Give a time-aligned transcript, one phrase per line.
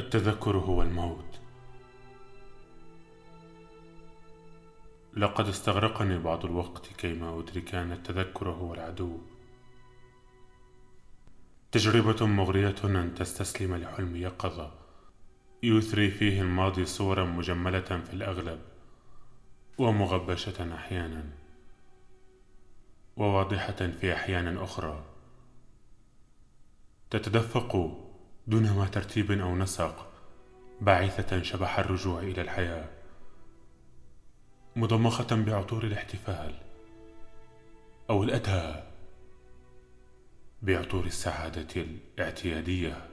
[0.00, 1.40] التذكر هو الموت.
[5.16, 9.18] لقد استغرقني بعض الوقت كيما أدرك أن التذكر هو العدو.
[11.72, 14.72] تجربة مغرية أن تستسلم لحلم يقظة.
[15.62, 18.60] يثري فيه الماضي صورا مجملة في الأغلب
[19.78, 21.24] ومغبشة أحيانا
[23.16, 25.04] وواضحة في أحيان أخرى.
[27.10, 27.76] تتدفق
[28.50, 30.12] دون ما ترتيب أو نسق
[30.80, 32.88] باعثة شبح الرجوع إلى الحياة.
[34.76, 36.54] مضمخة بعطور الاحتفال
[38.10, 38.82] أو الأدهى
[40.62, 41.82] بعطور السعادة
[42.18, 43.08] الاعتيادية.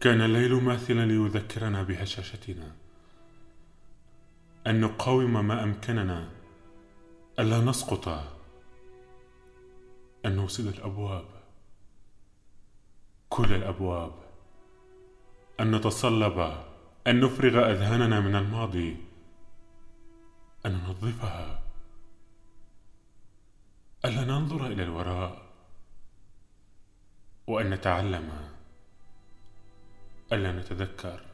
[0.00, 2.72] كان الليل ماثلا ليذكرنا بهشاشتنا.
[4.66, 6.37] أن نقاوم ما أمكننا
[7.38, 8.08] ألا نسقط
[10.26, 11.24] أن نوصل الأبواب؟
[13.28, 14.12] كل الأبواب.
[15.60, 16.38] أن نتصلب
[17.06, 18.96] أن نفرغ أذهاننا من الماضي
[20.66, 21.62] أن ننظفها.
[24.04, 25.42] ألا ننظر إلى الوراء
[27.46, 28.50] وأن نتعلم
[30.32, 31.27] ألا نتذكر.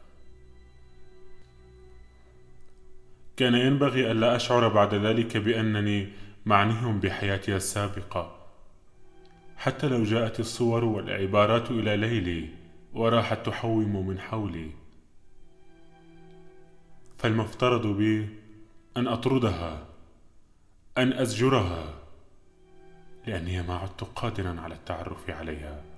[3.37, 6.09] كان ينبغي ألا أشعر بعد ذلك بأنني
[6.47, 8.37] معني بحياتي السابقة.
[9.57, 12.49] حتى لو جاءت الصور والعبارات إلى ليلي
[12.93, 14.71] وراحت تحوم من حولي.
[17.19, 18.29] فالمفترض بي
[18.97, 19.87] أن أطردها
[20.99, 21.95] أن أزجرها
[23.27, 25.94] لأني ما عدت قادرا على التعرف عليها.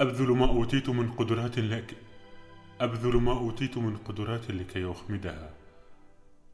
[0.00, 1.96] أبذل ما أوتيت من قدرات لك.
[2.80, 5.50] أبذل ما أوتيت من قدرات لكي أخمدها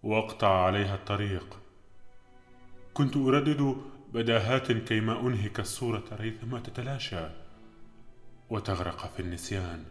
[0.02, 1.58] وأقطع عليها الطريق.
[2.94, 3.76] كنت أردد
[4.12, 7.28] بداهات كيما أنهك الصورة ريثما تتلاشى
[8.50, 9.84] وتغرق في النسيان.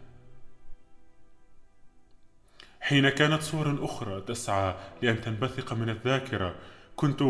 [2.80, 6.54] حين كانت صور أخرى تسعى لأن تنبثق من الذاكرة
[6.96, 7.22] كنت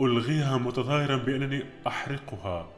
[0.00, 2.75] ألغيها متظاهرا بأنني أحرقها.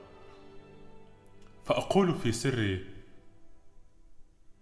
[1.68, 2.84] فأقول في سري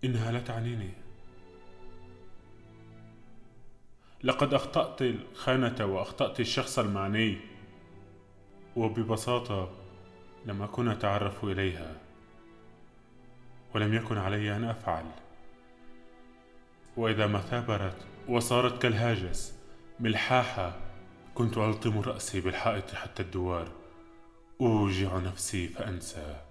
[0.04, 0.90] إنها لا تعنيني.
[4.22, 7.38] لقد أخطأت الخانة وأخطأت الشخص المعني
[8.76, 9.72] وببساطة
[10.46, 11.96] لم أكن أتعرف إليها
[13.74, 15.04] ولم يكن علي أن أفعل.
[16.96, 19.58] وإذا ما ثابرت وصارت كالهاجس
[20.00, 20.76] ملحاحة
[21.34, 23.72] كنت ألطم رأسي بالحائط حتى الدوار.
[24.60, 26.45] أوجع نفسي فأنسى.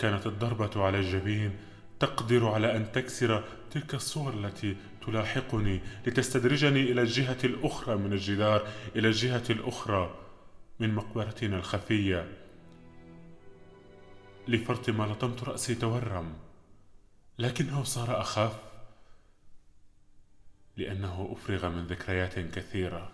[0.00, 1.56] كانت الضربة على الجبين
[2.00, 9.08] تقدر على أن تكسر تلك الصور التي تلاحقني لتستدرجني إلى الجهة الأخرى من الجدار إلى
[9.08, 10.14] الجهة الأخرى
[10.80, 12.28] من مقبرتنا الخفية.
[14.48, 16.32] لفرط ما لطمت رأسي تورم
[17.38, 18.52] لكنه صار أخف
[20.76, 23.12] لأنه أفرغ من ذكريات كثيرة.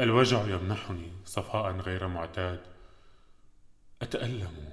[0.00, 2.73] الوجع يمنحني صفاء غير معتاد.
[4.04, 4.72] أتألم.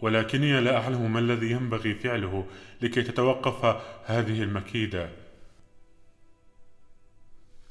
[0.00, 2.46] ولكني لا أعلم ما الذي ينبغي فعله
[2.82, 3.64] لكي تتوقف
[4.04, 5.10] هذه المكيدة.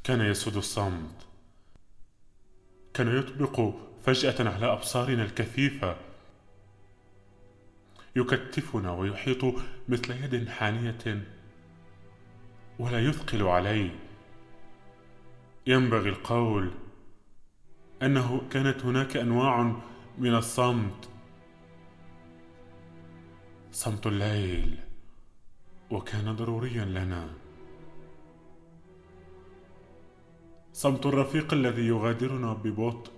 [0.04, 1.28] كان يسود الصمت.
[2.94, 3.74] كان يطبق
[4.06, 5.96] فجأة على أبصارنا الكثيفة.
[8.16, 9.56] يكتفنا ويحيط
[9.90, 11.26] مثل يد حانية.
[12.80, 13.92] ولا يثقل علي.
[15.68, 16.72] ينبغي القول
[18.02, 19.82] أنه كانت هناك أنواع
[20.22, 21.10] من الصمت.
[23.72, 24.80] صمت الليل
[25.92, 27.30] وكان ضروريا لنا.
[30.74, 33.12] صمت الرفيق الذي يغادرنا ببطء.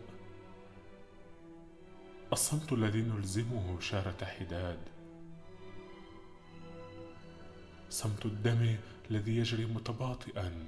[2.33, 4.79] الصمت الذي نلزمه شارة حداد.
[7.89, 8.75] صمت الدم
[9.11, 10.67] الذي يجري متباطئا.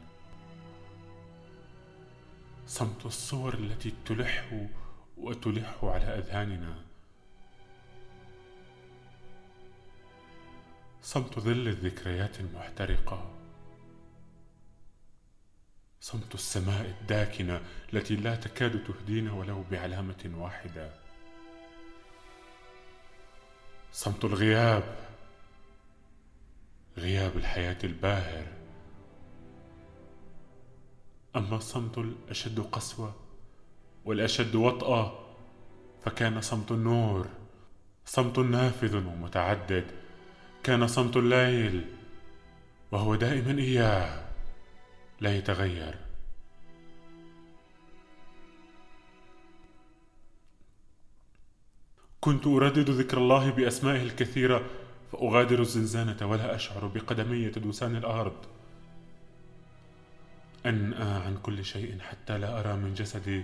[2.67, 4.69] صمت الصور التي تلح
[5.17, 6.75] وتلح على أذهاننا.
[11.01, 13.31] صمت ظل الذكريات المحترقة.
[16.01, 17.62] صمت السماء الداكنة
[17.94, 20.94] التي لا تكاد تهدينا ولو بعلامة واحدة.
[23.91, 24.95] صمت الغياب
[26.97, 28.47] غياب الحياة الباهر.
[31.35, 33.25] أما الصمت الأشد قسوة
[34.05, 35.19] والأشد وطأة
[36.05, 37.27] فكان صمت النور
[38.05, 39.85] صمت نافذ ومتعدد
[40.63, 41.85] كان صمت الليل
[42.91, 44.25] وهو دائما إياه
[45.21, 45.95] لا يتغير.
[52.21, 54.65] كنت أردد ذكر الله بأسمائه الكثيرة
[55.11, 58.45] فأغادر الزنزانة ولا أشعر بقدمي تدوسان الأرض.
[60.65, 63.43] أنأى عن كل شيء حتى لا أرى من جسدي.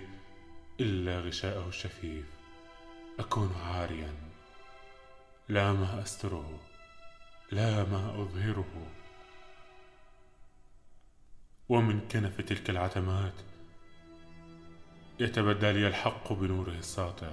[0.82, 2.24] إلا غشاءه الشفيف.
[3.18, 4.14] أكون عاريا.
[5.48, 6.60] لا ما أستره.
[7.52, 8.86] لا ما أظهره.
[11.68, 13.32] ومن كنف تلك العتمات
[15.20, 17.32] يتبدى لي الحق بنوره الساطع.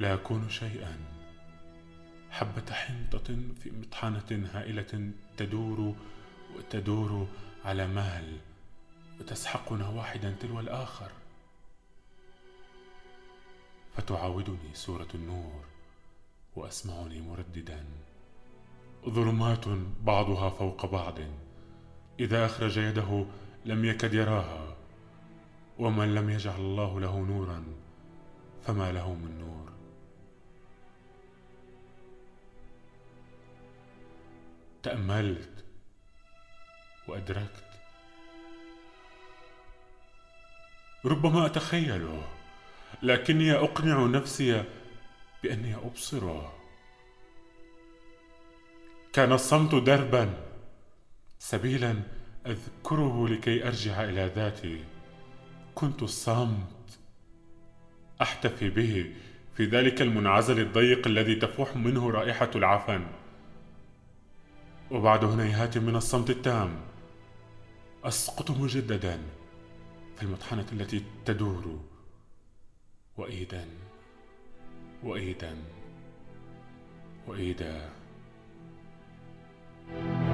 [0.00, 0.98] لا أكون شيئا.
[2.30, 5.96] حبة حنطة في مطحنة هائلة تدور
[6.56, 7.28] وتدور
[7.64, 8.38] على مهل
[9.20, 11.17] وتسحقنا واحدا تلو الآخر.
[13.98, 15.64] فتعاودني سورة النور
[16.56, 17.84] وأسمعني مرددا؟
[19.08, 19.64] ظلمات
[20.02, 21.18] بعضها فوق بعض
[22.20, 23.26] إذا أخرج يده
[23.64, 24.76] لم يكد يراها
[25.78, 27.64] ومن لم يجعل الله له نورا
[28.62, 29.72] فما له من نور.
[34.82, 35.64] تأملت
[37.08, 37.64] وأدركت.
[41.04, 42.37] ربما أتخيله
[43.02, 44.64] لكني أقنع نفسي
[45.42, 46.52] بأني أبصره
[49.12, 50.34] كان الصمت دربا
[51.38, 52.02] سبيلا
[52.46, 54.84] أذكره لكي أرجع إلى ذاتي.
[55.74, 56.98] كنت الصمت
[58.22, 59.12] أحتفي به
[59.54, 63.06] في ذلك المنعزل الضيق الذي تفوح منه رائحة العفن.
[64.90, 66.80] وبعد هنيهات من الصمت التام
[68.04, 69.20] أسقط مجددا
[70.16, 71.80] في المطحنة التي تدور.
[73.18, 73.64] وإيدا
[75.04, 75.56] وإيدا
[77.28, 77.90] وإيدا.
[79.90, 80.27] you